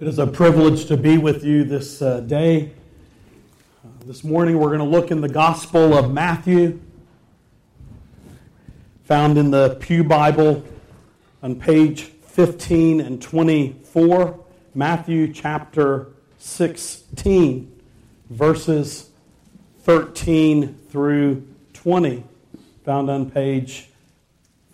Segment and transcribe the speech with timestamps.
[0.00, 2.72] It is a privilege to be with you this uh, day.
[3.84, 6.80] Uh, this morning we're going to look in the Gospel of Matthew,
[9.04, 10.64] found in the Pew Bible
[11.42, 14.42] on page 15 and 24.
[14.74, 16.06] Matthew chapter
[16.38, 17.70] 16,
[18.30, 19.10] verses
[19.82, 22.24] 13 through 20,
[22.86, 23.90] found on page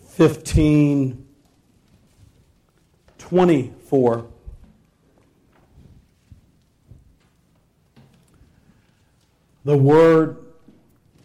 [0.07, 1.27] 15,
[9.67, 10.37] the word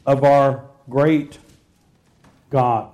[0.05, 1.39] of our great
[2.51, 2.91] God.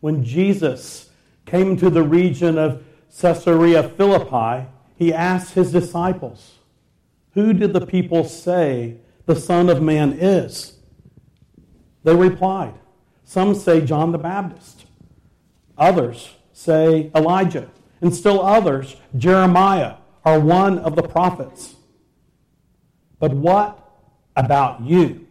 [0.00, 1.08] When Jesus
[1.46, 2.84] came to the region of
[3.18, 6.56] Caesarea Philippi, he asked his disciples,
[7.32, 10.76] Who did the people say the Son of Man is?
[12.04, 12.74] They replied,
[13.24, 14.84] Some say John the Baptist,
[15.78, 21.76] others say Elijah and still others, Jeremiah, are one of the prophets.
[23.18, 23.78] But what
[24.34, 25.26] about you?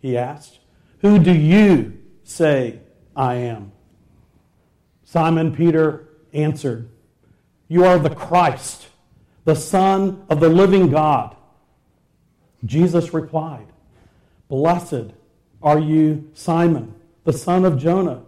[0.00, 0.60] He asked.
[1.00, 2.80] Who do you say
[3.16, 3.72] I am?
[5.04, 6.88] Simon Peter answered,
[7.68, 8.88] You are the Christ,
[9.44, 11.34] the Son of the living God.
[12.64, 13.66] Jesus replied,
[14.48, 15.12] Blessed
[15.62, 16.94] are you, Simon,
[17.24, 18.22] the son of Jonah,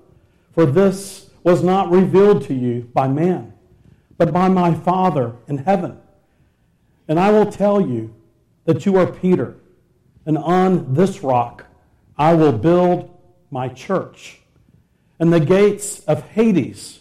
[0.53, 3.50] for this was not revealed to you by man
[4.21, 5.99] but by my Father in heaven.
[7.09, 8.15] And I will tell you
[8.67, 9.57] that you are Peter,
[10.27, 11.65] and on this rock
[12.19, 13.19] I will build
[13.51, 14.41] my church,
[15.19, 17.01] and the gates of Hades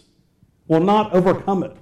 [0.70, 1.76] will not overcome it.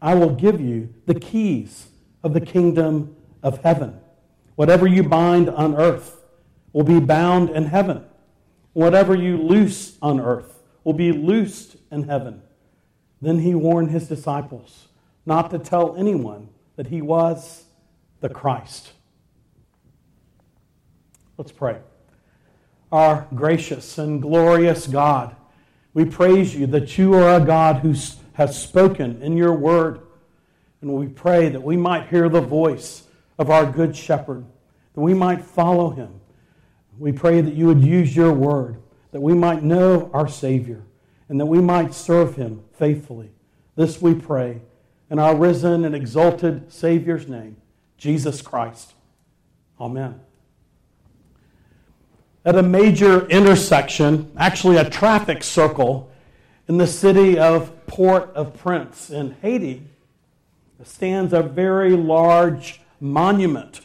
[0.00, 1.88] I will give you the keys
[2.22, 4.00] of the kingdom of heaven.
[4.54, 6.24] Whatever you bind on earth
[6.72, 8.02] will be bound in heaven.
[8.72, 12.40] Whatever you loose on earth will be loosed in heaven.
[13.24, 14.88] Then he warned his disciples
[15.24, 17.64] not to tell anyone that he was
[18.20, 18.92] the Christ.
[21.38, 21.78] Let's pray.
[22.92, 25.34] Our gracious and glorious God,
[25.94, 27.94] we praise you that you are a God who
[28.34, 30.00] has spoken in your word.
[30.82, 33.04] And we pray that we might hear the voice
[33.38, 34.44] of our good shepherd,
[34.92, 36.20] that we might follow him.
[36.98, 38.82] We pray that you would use your word,
[39.12, 40.84] that we might know our Savior
[41.28, 43.30] and that we might serve him faithfully.
[43.76, 44.60] This we pray
[45.10, 47.56] in our risen and exalted Savior's name,
[47.96, 48.94] Jesus Christ.
[49.80, 50.20] Amen.
[52.44, 56.10] At a major intersection, actually a traffic circle,
[56.68, 59.82] in the city of Port au Prince in Haiti,
[60.82, 63.80] stands a very large monument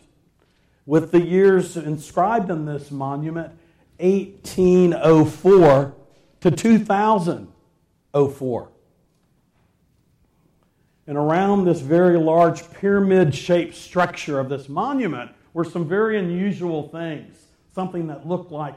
[0.85, 3.51] with the years inscribed on this monument
[3.97, 5.93] 1804
[6.41, 8.69] to 2004.
[11.07, 16.87] And around this very large pyramid shaped structure of this monument were some very unusual
[16.89, 17.35] things.
[17.73, 18.75] Something that looked like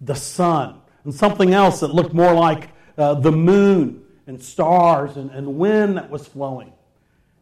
[0.00, 5.30] the sun, and something else that looked more like uh, the moon and stars and,
[5.30, 6.72] and wind that was flowing.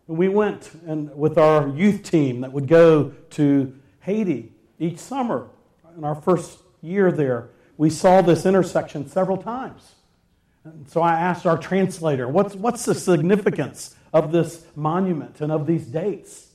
[0.08, 5.48] And we went and with our youth team that would go to Haiti each summer
[5.96, 9.94] in our first year there we saw this intersection several times.
[10.64, 15.66] And so I asked our translator, what's, what's the significance of this monument and of
[15.66, 16.48] these dates?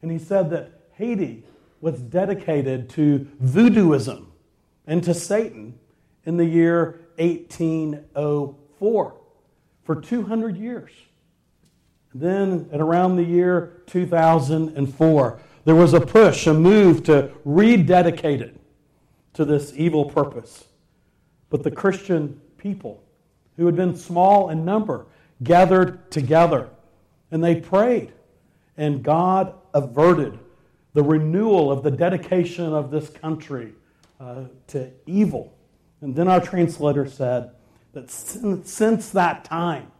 [0.00, 1.44] And he said that Haiti
[1.80, 4.26] was dedicated to voodooism
[4.86, 5.78] and to Satan
[6.24, 9.14] in the year 1804
[9.84, 10.92] for 200 years.
[12.14, 18.61] Then, at around the year 2004, there was a push, a move to rededicate it
[19.34, 20.64] to this evil purpose.
[21.50, 23.02] But the Christian people,
[23.56, 25.06] who had been small in number,
[25.42, 26.70] gathered together
[27.30, 28.12] and they prayed.
[28.76, 30.38] And God averted
[30.92, 33.72] the renewal of the dedication of this country
[34.20, 35.52] uh, to evil.
[36.00, 37.50] And then our translator said
[37.92, 39.90] that since, since that time,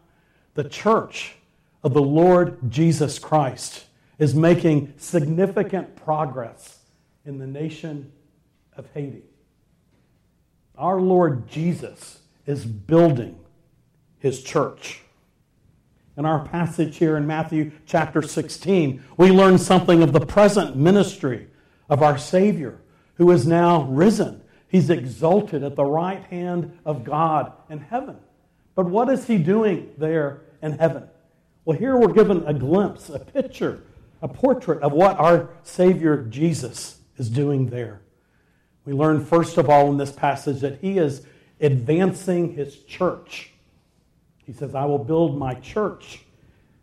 [0.53, 1.35] the church
[1.83, 3.85] of the Lord Jesus Christ
[4.19, 6.79] is making significant progress
[7.25, 8.11] in the nation
[8.77, 9.23] of Haiti.
[10.77, 13.39] Our Lord Jesus is building
[14.19, 15.01] his church.
[16.15, 21.47] In our passage here in Matthew chapter 16, we learn something of the present ministry
[21.89, 22.79] of our Savior,
[23.15, 24.41] who is now risen.
[24.67, 28.17] He's exalted at the right hand of God in heaven.
[28.75, 31.07] But what is he doing there in heaven?
[31.65, 33.83] Well, here we're given a glimpse, a picture,
[34.21, 38.01] a portrait of what our Savior Jesus is doing there.
[38.85, 41.25] We learn, first of all, in this passage that he is
[41.61, 43.51] advancing his church.
[44.45, 46.23] He says, I will build my church.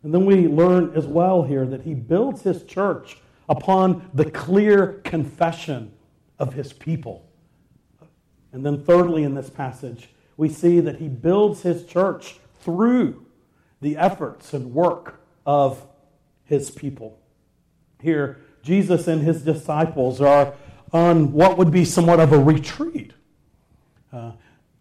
[0.03, 3.17] And then we learn as well here that he builds his church
[3.47, 5.91] upon the clear confession
[6.39, 7.27] of his people.
[8.51, 13.25] And then, thirdly, in this passage, we see that he builds his church through
[13.79, 15.85] the efforts and work of
[16.45, 17.19] his people.
[18.01, 20.53] Here, Jesus and his disciples are
[20.93, 23.13] on what would be somewhat of a retreat.
[24.11, 24.33] Uh,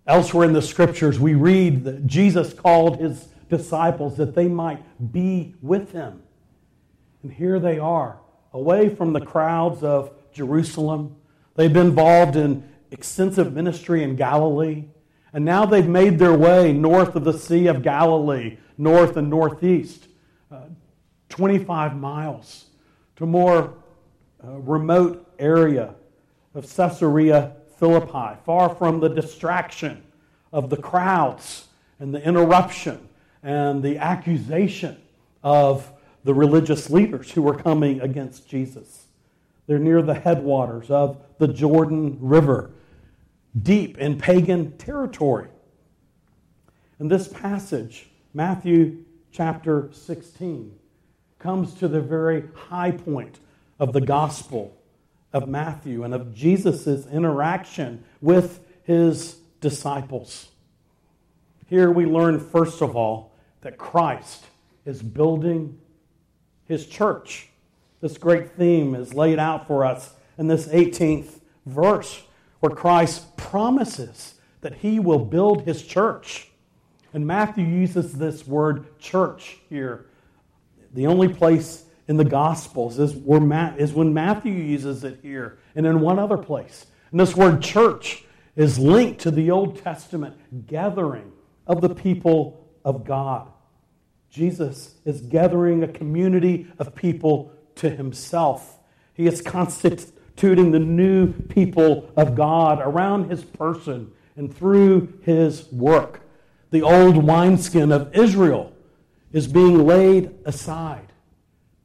[0.07, 5.55] elsewhere in the scriptures, we read that Jesus called his disciples that they might be
[5.61, 6.23] with him.
[7.23, 8.19] And here they are,
[8.53, 11.17] away from the crowds of Jerusalem.
[11.55, 14.85] They've been involved in extensive ministry in Galilee.
[15.33, 20.09] And now they've made their way north of the Sea of Galilee, north and northeast,
[20.51, 20.63] uh,
[21.29, 22.67] 25 miles
[23.17, 23.75] to a more
[24.43, 25.95] uh, remote area
[26.55, 30.03] of Caesarea Philippi, far from the distraction
[30.53, 31.69] of the crowds
[31.99, 33.09] and the interruption
[33.43, 35.01] and the accusation
[35.43, 35.91] of
[36.25, 39.07] the religious leaders who were coming against Jesus.
[39.67, 42.71] They're near the headwaters of the Jordan River,
[43.63, 45.49] deep in pagan territory.
[46.99, 50.75] In this passage, Matthew chapter 16
[51.39, 53.39] comes to the very high point
[53.79, 54.77] of the gospel
[55.33, 60.49] of Matthew and of Jesus' interaction with his disciples.
[61.67, 64.47] Here we learn, first of all, that Christ
[64.85, 65.79] is building
[66.65, 67.49] his church.
[68.01, 72.23] This great theme is laid out for us in this 18th verse,
[72.61, 76.49] where Christ promises that he will build his church.
[77.13, 80.07] And Matthew uses this word church here.
[80.95, 85.87] The only place in the Gospels is, where is when Matthew uses it here and
[85.87, 86.87] in one other place.
[87.13, 88.25] And this word church
[88.57, 91.31] is linked to the Old Testament gathering
[91.69, 93.47] of the people of God.
[94.29, 98.81] Jesus is gathering a community of people to himself.
[99.15, 106.23] He is constituting the new people of God around his person and through his work.
[106.73, 108.73] The old wineskin of Israel
[109.33, 111.10] is being laid aside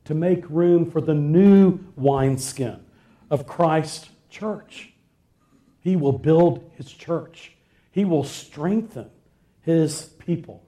[0.06, 2.84] to make room for the new wineskin
[3.30, 4.94] of Christ's church.
[5.82, 7.54] He will build his church,
[7.92, 9.10] he will strengthen
[9.62, 10.64] his people.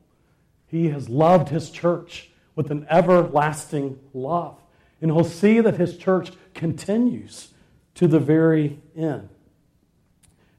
[0.67, 4.59] He has loved his church with an everlasting love.
[5.01, 7.49] And he'll see that his church continues
[7.95, 9.29] to the very end.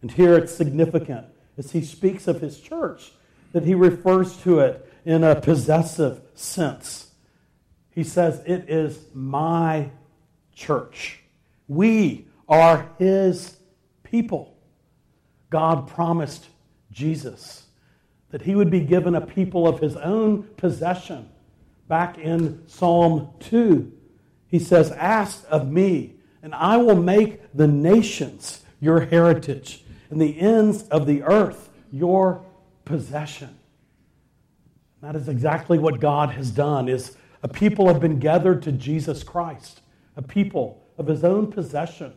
[0.00, 1.26] And here it's significant
[1.58, 3.12] as he speaks of his church
[3.52, 7.07] that he refers to it in a possessive sense.
[7.98, 9.90] He says, It is my
[10.54, 11.18] church.
[11.66, 13.56] We are his
[14.04, 14.56] people.
[15.50, 16.46] God promised
[16.92, 17.64] Jesus
[18.30, 21.28] that he would be given a people of his own possession.
[21.88, 23.92] Back in Psalm 2,
[24.46, 30.38] he says, Ask of me, and I will make the nations your heritage, and the
[30.38, 32.46] ends of the earth your
[32.84, 33.58] possession.
[35.02, 39.22] That is exactly what God has done is a people have been gathered to Jesus
[39.22, 39.80] Christ,
[40.16, 42.12] a people of his own possession.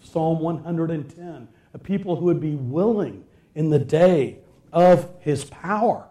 [0.00, 3.24] Psalm 110, a people who would be willing
[3.54, 4.38] in the day
[4.72, 6.08] of his power.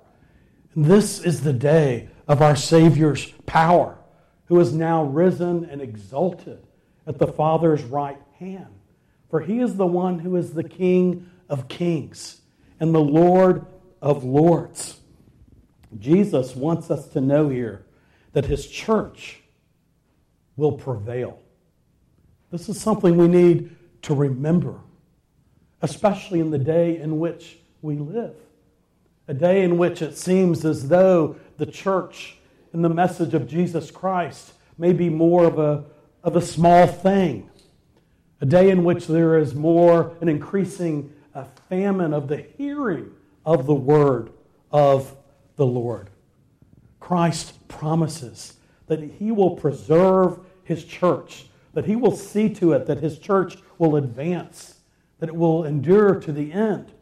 [0.75, 3.97] And this is the day of our Savior's power,
[4.45, 6.65] who is now risen and exalted
[7.05, 8.73] at the Father's right hand.
[9.29, 12.41] For he is the one who is the King of kings
[12.79, 13.65] and the Lord
[14.01, 14.99] of lords.
[15.99, 17.85] Jesus wants us to know here
[18.33, 19.41] that his church
[20.55, 21.39] will prevail.
[22.51, 24.79] This is something we need to remember,
[25.81, 28.35] especially in the day in which we live
[29.27, 32.37] a day in which it seems as though the church
[32.73, 35.85] and the message of Jesus Christ may be more of a,
[36.23, 37.49] of a small thing,
[38.41, 43.11] a day in which there is more an increasing uh, famine of the hearing
[43.45, 44.31] of the word
[44.71, 45.15] of
[45.55, 46.09] the Lord.
[47.03, 48.53] Christ promises
[48.87, 53.57] that he will preserve his church, that he will see to it that his church
[53.77, 54.75] will advance,
[55.19, 56.93] that it will endure to the end.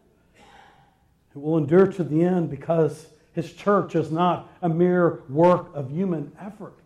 [1.35, 5.91] It will endure to the end because his church is not a mere work of
[5.91, 6.79] human effort.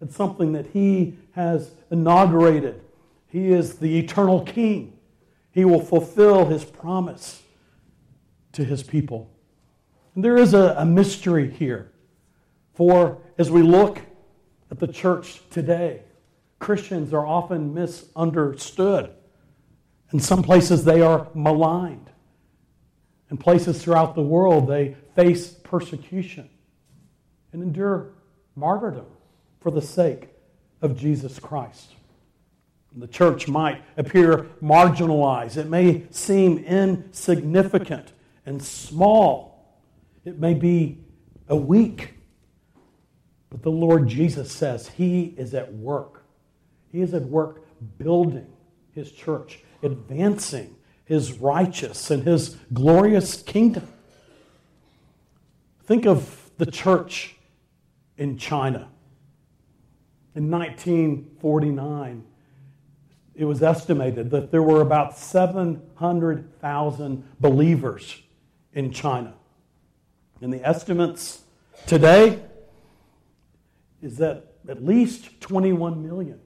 [0.00, 2.82] It's something that he has inaugurated.
[3.28, 4.98] He is the eternal king.
[5.52, 7.44] He will fulfill his promise
[8.54, 9.30] to his people.
[10.16, 11.92] And there is a, a mystery here.
[12.80, 14.00] For as we look
[14.70, 16.00] at the church today,
[16.58, 19.10] Christians are often misunderstood.
[20.14, 22.08] In some places, they are maligned.
[23.30, 26.48] In places throughout the world, they face persecution
[27.52, 28.14] and endure
[28.56, 29.04] martyrdom
[29.60, 30.30] for the sake
[30.80, 31.90] of Jesus Christ.
[32.96, 35.58] The church might appear marginalized.
[35.58, 38.14] It may seem insignificant
[38.46, 39.82] and small.
[40.24, 41.04] It may be
[41.46, 42.14] a weak.
[43.50, 46.24] But the Lord Jesus says He is at work.
[46.90, 47.66] He is at work
[47.98, 48.46] building
[48.92, 53.86] His church, advancing His righteous and His glorious kingdom.
[55.84, 57.36] Think of the church
[58.16, 58.88] in China.
[60.36, 62.24] In 1949,
[63.34, 68.22] it was estimated that there were about 700,000 believers
[68.72, 69.34] in China.
[70.40, 71.42] And the estimates
[71.86, 72.40] today
[74.02, 76.40] is that at least 21 million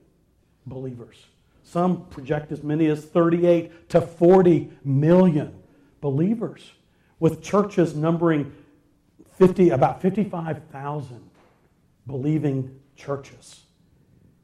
[0.67, 1.27] believers.
[1.63, 5.55] Some project as many as 38 to 40 million
[6.01, 6.73] believers,
[7.19, 8.53] with churches numbering
[9.39, 11.31] 50, about 55,000
[12.07, 13.63] believing churches.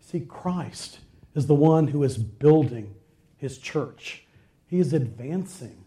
[0.00, 1.00] See, Christ
[1.34, 2.94] is the one who is building
[3.36, 4.24] his church,
[4.66, 5.84] he is advancing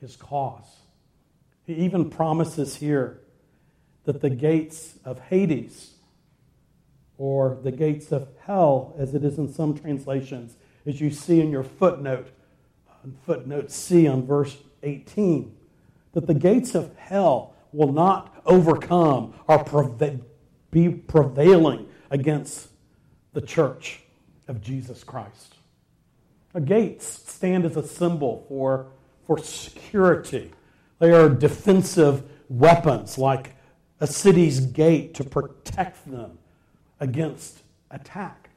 [0.00, 0.76] his cause.
[1.64, 3.20] He even promises here
[4.04, 5.94] that the gates of Hades,
[7.18, 10.56] or the gates of hell, as it is in some translations,
[10.86, 12.28] as you see in your footnote,
[13.26, 15.54] footnote C on verse 18,
[16.12, 19.96] that the gates of hell will not overcome or
[20.70, 22.68] be prevailing against
[23.32, 24.00] the church
[24.46, 25.56] of Jesus Christ.
[26.54, 28.86] Now, gates stand as a symbol for,
[29.26, 30.52] for security.
[30.98, 33.54] They are defensive weapons, like
[34.00, 36.38] a city's gate to protect them
[37.00, 38.50] against attack.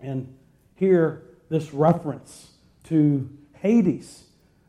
[0.00, 0.34] And
[0.76, 2.52] here, this reference
[2.84, 4.24] to Hades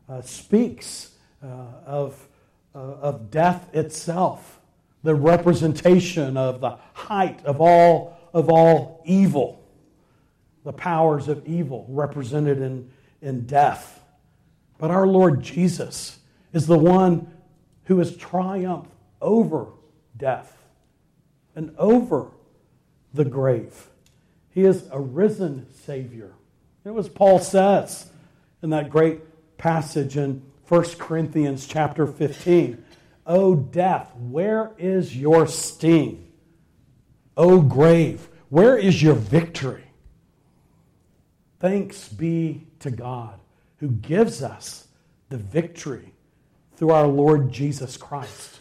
[0.08, 1.12] uh, speaks
[1.42, 1.46] uh,
[1.86, 2.28] of,
[2.74, 4.60] uh, of death itself,
[5.02, 9.62] the representation of the height of all, of all evil
[10.64, 14.00] the powers of evil represented in, in death.
[14.78, 16.18] But our Lord Jesus
[16.52, 17.30] is the one
[17.84, 19.66] who has triumphed over
[20.16, 20.56] death
[21.54, 22.30] and over
[23.14, 23.88] the grave.
[24.50, 26.32] He is a risen Savior.
[26.84, 28.10] It was Paul says
[28.62, 29.20] in that great
[29.58, 32.84] passage in 1 Corinthians chapter 15.
[33.26, 36.32] O death, where is your sting?
[37.36, 39.84] O grave, where is your victory?
[41.60, 43.38] Thanks be to God
[43.76, 44.88] who gives us
[45.28, 46.12] the victory
[46.76, 48.60] through our Lord Jesus Christ.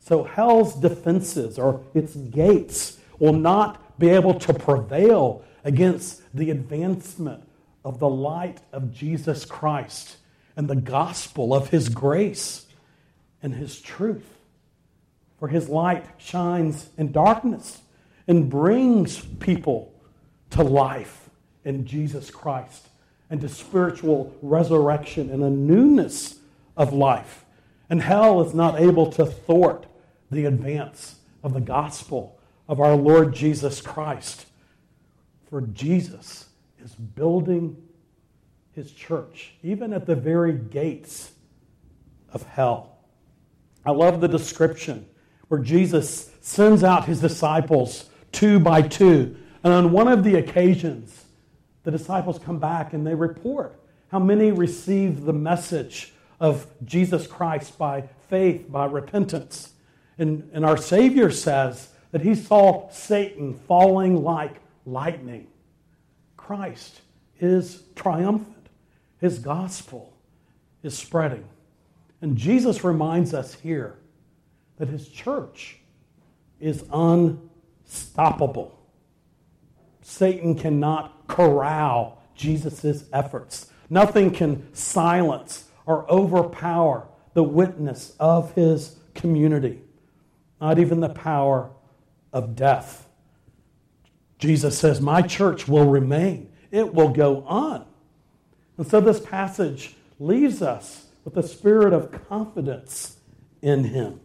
[0.00, 7.40] So hell's defenses or its gates will not be able to prevail against the advancement
[7.84, 10.16] of the light of Jesus Christ
[10.56, 12.66] and the gospel of his grace
[13.40, 14.26] and his truth.
[15.38, 17.82] For his light shines in darkness
[18.26, 19.94] and brings people
[20.50, 21.30] to life
[21.64, 22.88] in Jesus Christ
[23.30, 26.40] and to spiritual resurrection and a newness
[26.76, 27.44] of life.
[27.88, 29.86] And hell is not able to thwart
[30.28, 32.36] the advance of the gospel
[32.72, 34.46] of our Lord Jesus Christ.
[35.50, 36.46] For Jesus
[36.82, 37.76] is building
[38.74, 41.32] his church, even at the very gates
[42.32, 42.96] of hell.
[43.84, 45.04] I love the description
[45.48, 49.36] where Jesus sends out his disciples two by two.
[49.62, 51.26] And on one of the occasions,
[51.82, 53.78] the disciples come back and they report
[54.10, 59.74] how many received the message of Jesus Christ by faith, by repentance.
[60.16, 65.48] And, and our Savior says that he saw Satan falling like lightning.
[66.36, 67.00] Christ
[67.40, 68.68] is triumphant,
[69.18, 70.12] his gospel
[70.82, 71.44] is spreading.
[72.20, 73.98] And Jesus reminds us here
[74.76, 75.78] that his church
[76.60, 78.78] is unstoppable.
[80.02, 83.70] Satan cannot corral Jesus' efforts.
[83.90, 89.80] Nothing can silence or overpower the witness of his community,
[90.60, 91.70] not even the power
[92.32, 93.08] of death.
[94.38, 97.86] Jesus says, My church will remain, it will go on.
[98.76, 103.18] And so this passage leaves us with a spirit of confidence
[103.60, 104.20] in him.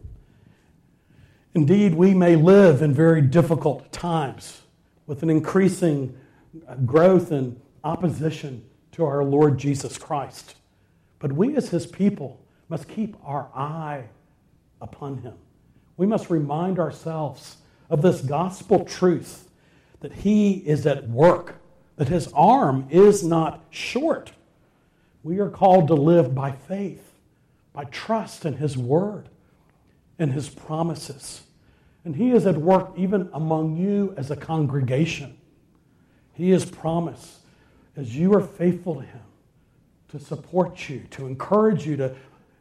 [1.54, 4.62] Indeed, we may live in very difficult times
[5.06, 6.16] with an increasing
[6.84, 10.56] growth and opposition to our Lord Jesus Christ.
[11.18, 14.04] But we, as his people, must keep our eye
[14.80, 15.34] upon him.
[15.96, 17.56] We must remind ourselves
[17.90, 19.48] of this gospel truth
[20.00, 21.56] that he is at work,
[21.96, 24.32] that his arm is not short.
[25.22, 27.12] We are called to live by faith,
[27.72, 29.28] by trust in His Word
[30.18, 31.42] and His promises.
[32.04, 35.36] And He is at work even among you as a congregation.
[36.32, 37.40] He has promised,
[37.96, 39.20] as you are faithful to Him,
[40.08, 42.14] to support you, to encourage you, to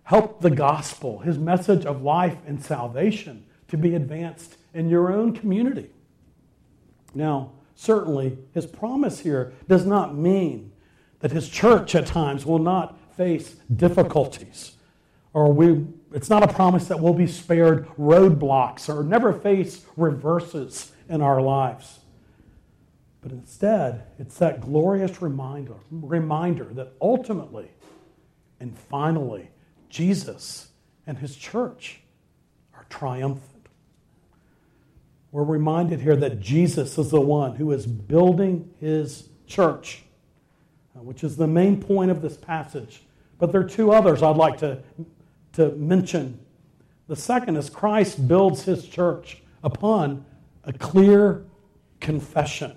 [0.03, 5.34] help the gospel, His message of life and salvation, to be advanced in your own
[5.34, 5.89] community.
[7.13, 10.72] Now, certainly, His promise here does not mean
[11.19, 14.77] that His church at times will not face difficulties
[15.38, 20.93] or we it's not a promise that we'll be spared roadblocks or never face reverses
[21.10, 22.00] in our lives.
[23.22, 27.69] But instead, it's that glorious reminder, reminder that ultimately
[28.60, 29.50] and finally,
[29.89, 30.69] Jesus
[31.05, 32.00] and his church
[32.74, 33.57] are triumphant.
[35.38, 40.01] We're reminded here that Jesus is the one who is building his church,
[40.96, 43.03] uh, which is the main point of this passage.
[43.38, 44.82] But there are two others I'd like to
[45.53, 46.39] to mention.
[47.08, 50.25] The second is Christ builds his church upon
[50.63, 51.46] a clear
[52.00, 52.75] confession.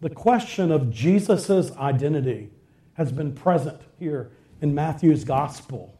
[0.00, 2.50] The question of Jesus' identity
[2.92, 4.30] has been present here
[4.62, 5.98] in Matthew's gospel.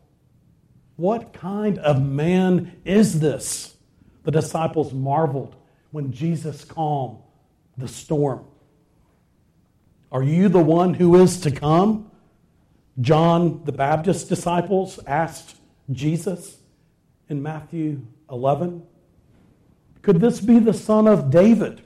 [0.95, 3.75] What kind of man is this?
[4.25, 5.57] The disciples marveled
[5.91, 7.19] when Jesus calmed
[7.77, 8.45] the storm.
[10.11, 12.11] Are you the one who is to come?
[13.01, 15.57] John the Baptist disciples asked
[15.93, 16.59] Jesus
[17.29, 18.83] in Matthew 11,
[20.03, 21.83] Could this be the son of David?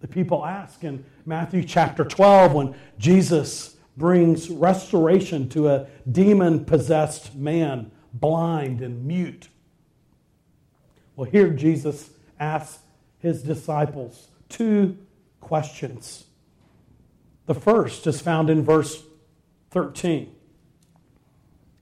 [0.00, 7.34] The people ask in Matthew chapter 12 when Jesus brings restoration to a demon possessed
[7.34, 9.48] man, blind and mute.
[11.16, 12.78] Well, here Jesus asks
[13.18, 14.96] his disciples two
[15.40, 16.24] questions.
[17.46, 19.02] The first is found in verse
[19.70, 20.34] 13.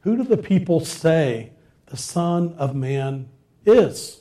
[0.03, 1.53] Who do the people say
[1.87, 3.29] the Son of Man
[3.67, 4.21] is?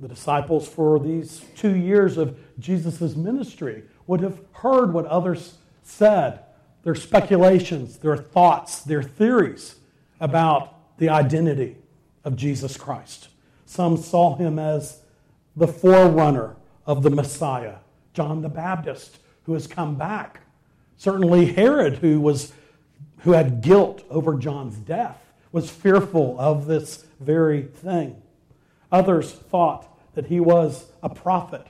[0.00, 6.40] The disciples, for these two years of Jesus' ministry, would have heard what others said,
[6.82, 9.76] their speculations, their thoughts, their theories
[10.18, 11.76] about the identity
[12.24, 13.28] of Jesus Christ.
[13.72, 14.98] Some saw him as
[15.56, 17.76] the forerunner of the Messiah,
[18.12, 20.42] John the Baptist, who has come back.
[20.98, 22.52] Certainly, Herod, who was
[23.20, 28.20] who had guilt over John's death, was fearful of this very thing.
[28.90, 31.66] Others thought that he was a prophet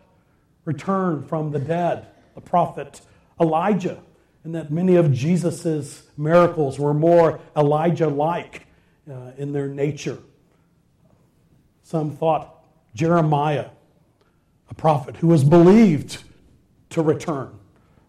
[0.65, 3.01] returned from the dead, the prophet
[3.41, 4.03] Elijah,
[4.43, 8.67] and that many of Jesus' miracles were more Elijah like
[9.09, 10.19] uh, in their nature.
[11.93, 13.69] Some thought Jeremiah,
[14.71, 16.23] a prophet who was believed
[16.89, 17.59] to return,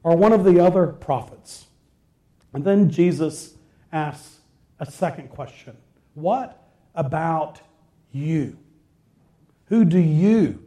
[0.03, 1.65] or one of the other prophets.
[2.53, 3.55] And then Jesus
[3.91, 4.37] asks
[4.79, 5.75] a second question
[6.13, 6.65] What
[6.95, 7.59] about
[8.13, 8.57] you?
[9.65, 10.63] Who do you,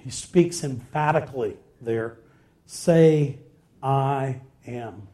[0.00, 2.18] he speaks emphatically there,
[2.66, 3.38] say,
[3.82, 5.08] I am?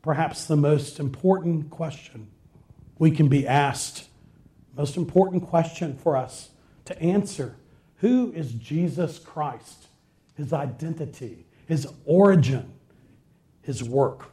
[0.00, 2.28] Perhaps the most important question
[2.98, 4.07] we can be asked,
[4.78, 6.50] most important question for us
[6.84, 7.56] to answer.
[7.96, 9.88] Who is Jesus Christ?
[10.36, 12.72] His identity, his origin,
[13.62, 14.30] his work.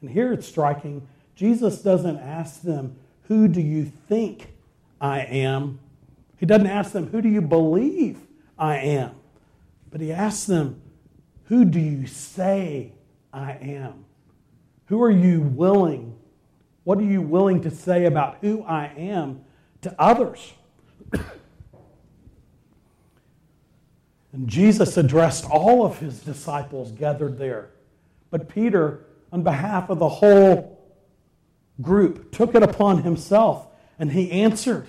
[0.00, 1.08] And here it's striking.
[1.34, 4.54] Jesus doesn't ask them, Who do you think
[5.00, 5.80] I am?
[6.36, 8.18] He doesn't ask them, Who do you believe
[8.56, 9.16] I am?
[9.90, 10.80] But he asks them,
[11.44, 12.92] Who do you say
[13.32, 14.04] I am?
[14.86, 16.16] Who are you willing?
[16.84, 19.44] What are you willing to say about who I am
[19.82, 20.52] to others?
[24.32, 27.70] and Jesus addressed all of his disciples gathered there.
[28.30, 30.80] But Peter, on behalf of the whole
[31.80, 33.68] group, took it upon himself
[33.98, 34.86] and he answered.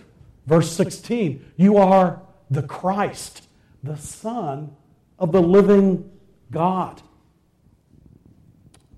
[0.47, 3.47] Verse 16 You are the Christ,
[3.83, 4.75] the Son
[5.19, 6.09] of the living
[6.51, 7.01] God.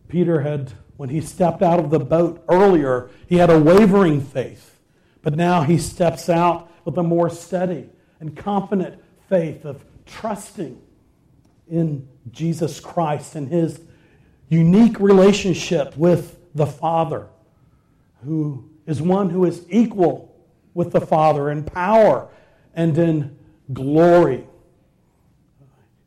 [0.08, 4.80] Peter had, when he stepped out of the boat earlier, he had a wavering faith.
[5.22, 10.82] But now he steps out with a more steady and confident faith of trusting
[11.70, 13.82] in Jesus Christ and his
[14.50, 17.28] unique relationship with the Father,
[18.24, 20.34] who is one who is equal
[20.74, 22.30] with the Father in power
[22.74, 23.38] and in
[23.74, 24.46] glory.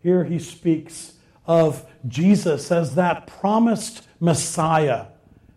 [0.03, 1.15] Here he speaks
[1.49, 5.07] of Jesus as that promised Messiah,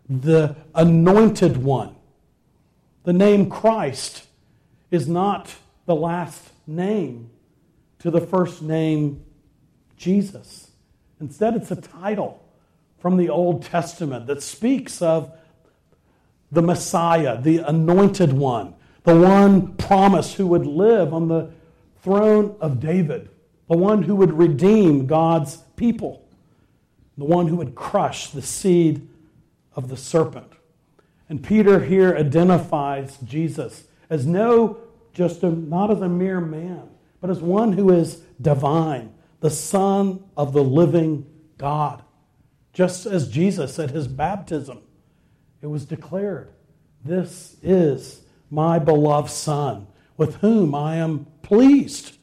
[0.08, 1.94] the anointed one.
[3.04, 4.26] The name Christ
[4.90, 5.54] is not
[5.86, 7.30] the last name
[7.98, 9.22] to the first name
[9.96, 10.70] Jesus.
[11.20, 12.42] Instead, it's a title
[12.98, 15.32] from the Old Testament that speaks of
[16.50, 18.74] the Messiah, the anointed one,
[19.04, 21.50] the one promised who would live on the
[22.02, 23.28] throne of David,
[23.68, 26.24] the one who would redeem God's people,
[27.18, 29.08] the one who would crush the seed
[29.74, 30.52] of the serpent.
[31.28, 34.78] And Peter here identifies Jesus as no,
[35.12, 36.88] just a, not as a mere man,
[37.20, 41.26] but as one who is divine, the Son of the living
[41.58, 42.04] God.
[42.72, 44.82] Just as Jesus at his baptism,
[45.62, 46.52] it was declared,
[47.04, 52.18] This is my beloved Son, with whom I am pleased.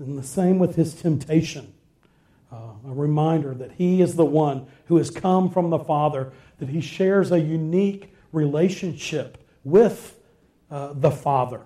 [0.00, 1.72] And the same with his temptation.
[2.52, 6.68] Uh, a reminder that he is the one who has come from the Father, that
[6.68, 10.18] he shares a unique relationship with
[10.70, 11.62] uh, the Father,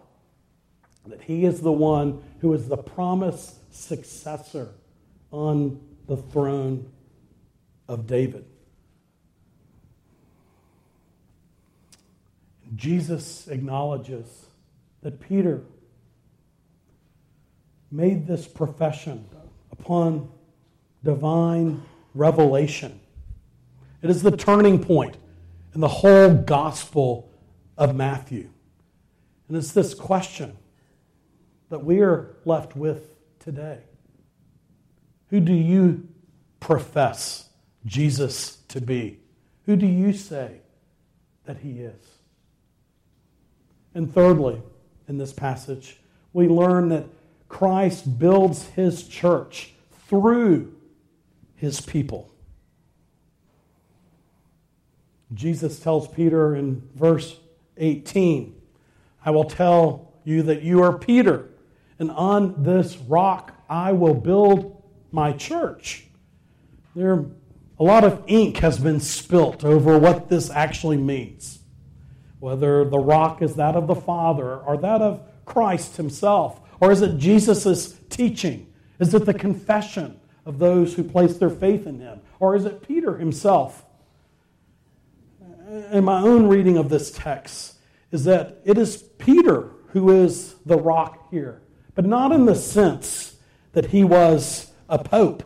[1.06, 4.74] that he is the one who is the promised successor
[5.32, 6.88] on the throne
[7.88, 8.44] of David.
[12.76, 14.46] Jesus acknowledges
[15.02, 15.64] that Peter
[17.90, 19.28] made this profession
[19.72, 20.28] upon
[21.06, 21.82] divine
[22.14, 23.00] revelation.
[24.02, 25.16] It is the turning point
[25.74, 27.30] in the whole gospel
[27.78, 28.50] of Matthew.
[29.48, 30.56] And it's this question
[31.70, 33.78] that we are left with today
[35.30, 36.08] Who do you
[36.60, 37.48] profess
[37.84, 39.20] Jesus to be?
[39.64, 40.60] Who do you say
[41.44, 42.04] that he is?
[43.94, 44.60] And thirdly,
[45.08, 45.98] in this passage,
[46.32, 47.06] we learn that
[47.48, 49.72] Christ builds his church
[50.08, 50.75] through
[51.56, 52.30] his people.
[55.34, 57.36] Jesus tells Peter in verse
[57.78, 58.54] 18,
[59.24, 61.48] I will tell you that you are Peter,
[61.98, 66.06] and on this rock I will build my church.
[66.94, 67.26] There,
[67.78, 71.58] a lot of ink has been spilt over what this actually means.
[72.38, 77.02] Whether the rock is that of the Father or that of Christ himself, or is
[77.02, 78.72] it Jesus' teaching?
[78.98, 82.20] Is it the confession of those who place their faith in him?
[82.40, 83.84] Or is it Peter himself?
[85.90, 87.76] In my own reading of this text,
[88.10, 91.60] is that it is Peter who is the rock here,
[91.94, 93.36] but not in the sense
[93.72, 95.42] that he was a pope,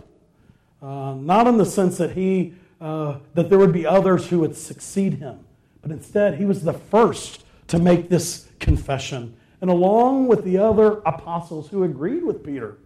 [0.82, 4.56] uh, not in the sense that he uh, that there would be others who would
[4.56, 5.40] succeed him,
[5.82, 11.00] but instead he was the first to make this confession and along with the other
[11.04, 12.78] apostles who agreed with Peter,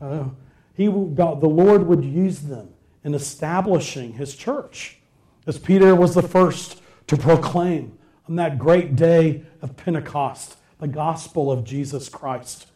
[0.00, 0.24] uh,
[0.74, 2.70] he, the Lord would use them
[3.02, 4.98] in establishing his church.
[5.46, 11.50] As Peter was the first to proclaim on that great day of Pentecost the gospel
[11.50, 12.66] of Jesus Christ.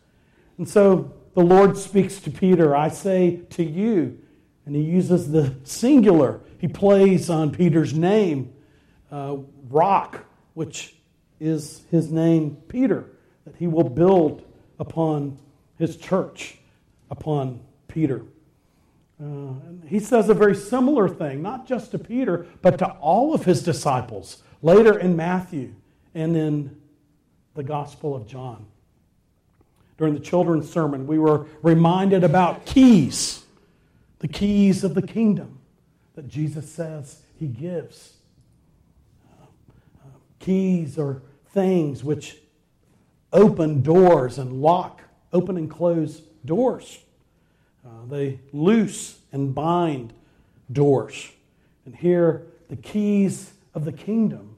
[0.57, 4.19] And so the Lord speaks to Peter, I say to you,
[4.65, 6.41] and he uses the singular.
[6.59, 8.53] He plays on Peter's name,
[9.11, 9.37] uh,
[9.69, 10.95] rock, which
[11.41, 13.05] is his name Peter,
[13.45, 14.43] that he will build
[14.79, 15.39] upon
[15.79, 16.59] his church,
[17.11, 17.61] upon
[17.99, 18.23] Peter.
[19.21, 19.55] Uh,
[19.89, 23.61] he says a very similar thing, not just to Peter, but to all of his
[23.61, 25.75] disciples later in Matthew
[26.15, 26.77] and in
[27.55, 28.67] the Gospel of John.
[29.97, 33.45] During the children's sermon, we were reminded about keys,
[34.21, 35.59] the keys of the kingdom
[36.15, 38.13] that Jesus says he gives.
[39.29, 40.09] Uh,
[40.39, 41.21] keys are
[41.53, 42.37] things which
[43.33, 47.01] open doors and lock, open and close doors.
[47.85, 50.13] Uh, they loose and bind
[50.71, 51.31] doors.
[51.87, 54.57] And here, the keys of the kingdom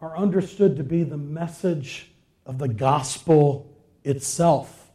[0.00, 2.10] are understood to be the message
[2.46, 3.70] of the gospel
[4.04, 4.90] itself,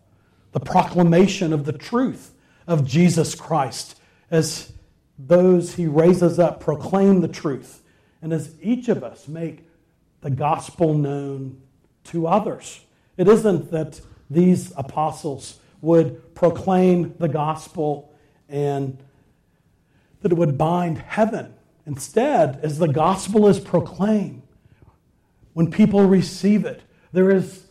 [0.51, 2.31] the proclamation of the truth
[2.67, 4.71] of Jesus Christ as
[5.17, 7.81] those he raises up proclaim the truth,
[8.21, 9.67] and as each of us make
[10.21, 11.61] the gospel known
[12.05, 12.81] to others.
[13.17, 18.13] It isn't that these apostles would proclaim the gospel
[18.47, 18.97] and
[20.21, 21.53] that it would bind heaven.
[21.85, 24.41] Instead, as the gospel is proclaimed,
[25.53, 27.65] when people receive it, there is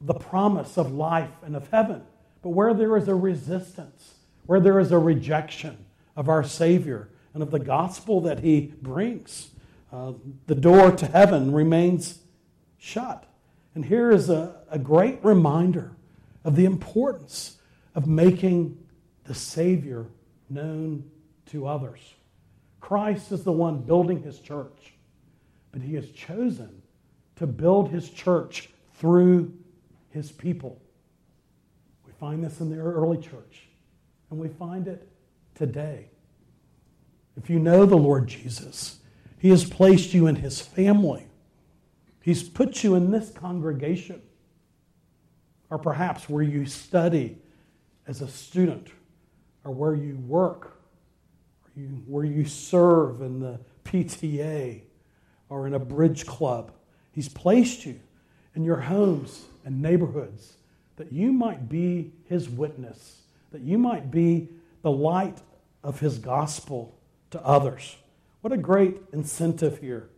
[0.00, 2.02] the promise of life and of heaven.
[2.42, 4.14] But where there is a resistance,
[4.46, 5.84] where there is a rejection
[6.16, 9.50] of our Savior and of the gospel that He brings,
[9.92, 10.12] uh,
[10.46, 12.20] the door to heaven remains
[12.76, 13.24] shut.
[13.74, 15.92] And here is a, a great reminder
[16.48, 17.58] of the importance
[17.94, 18.74] of making
[19.24, 20.06] the Savior
[20.48, 21.04] known
[21.44, 22.00] to others.
[22.80, 24.94] Christ is the one building his church,
[25.72, 26.80] but he has chosen
[27.36, 29.52] to build his church through
[30.08, 30.80] his people.
[32.06, 33.68] We find this in the early church,
[34.30, 35.06] and we find it
[35.54, 36.08] today.
[37.36, 39.00] If you know the Lord Jesus,
[39.38, 41.26] He has placed you in His family.
[42.22, 44.22] He's put you in this congregation,
[45.70, 47.38] or perhaps where you study
[48.06, 48.88] as a student,
[49.64, 50.78] or where you work,
[51.64, 54.82] or you, where you serve in the PTA
[55.50, 56.72] or in a bridge club.
[57.12, 58.00] He's placed you
[58.54, 60.54] in your homes and neighborhoods
[60.96, 64.48] that you might be His witness, that you might be
[64.82, 65.38] the light
[65.84, 66.98] of His gospel
[67.30, 67.96] to others.
[68.40, 70.08] What a great incentive here.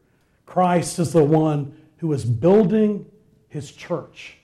[0.46, 3.06] Christ is the one who is building
[3.48, 4.36] his church.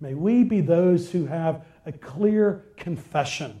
[0.00, 3.60] May we be those who have a clear confession,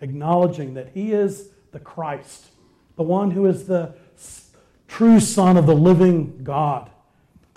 [0.00, 2.46] acknowledging that he is the Christ,
[2.96, 3.94] the one who is the
[4.88, 6.90] true Son of the living God.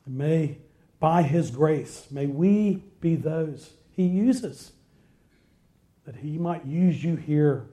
[0.05, 0.57] And may,
[0.99, 4.71] by his grace, may we be those he uses,
[6.05, 7.67] that he might use you here,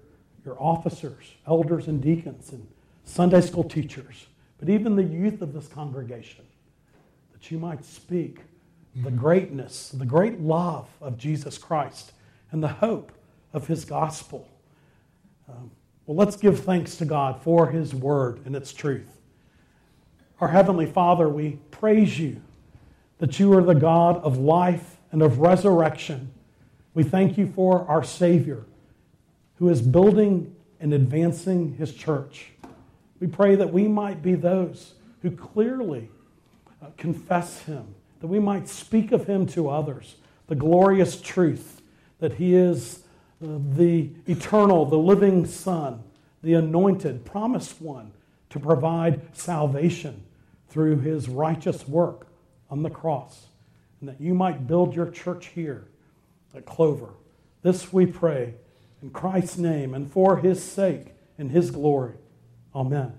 [0.44, 2.66] your officers, elders, and deacons, and
[3.04, 4.26] Sunday school teachers,
[4.58, 6.44] but even the youth of this congregation,
[7.32, 8.40] that you might speak
[8.96, 12.12] the greatness, the great love of Jesus Christ,
[12.50, 13.12] and the hope
[13.52, 14.48] of his gospel.
[15.48, 15.70] Um,
[16.06, 19.20] well, let's give thanks to God for his word and its truth.
[20.40, 22.42] Our Heavenly Father, we praise you
[23.18, 26.32] that you are the God of life and of resurrection.
[26.92, 28.64] We thank you for our Savior
[29.56, 32.50] who is building and advancing his church.
[33.20, 36.10] We pray that we might be those who clearly
[36.82, 41.82] uh, confess him, that we might speak of him to others, the glorious truth
[42.20, 43.00] that he is
[43.44, 46.02] uh, the eternal, the living Son,
[46.42, 48.12] the anointed, promised one
[48.48, 50.22] to provide salvation
[50.70, 52.26] through his righteous work
[52.70, 53.48] on the cross,
[54.00, 55.84] and that you might build your church here
[56.54, 57.10] at Clover.
[57.60, 58.54] This we pray
[59.02, 62.14] in Christ's name and for his sake and his glory.
[62.74, 63.12] Amen.